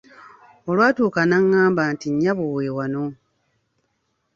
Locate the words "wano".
2.77-3.05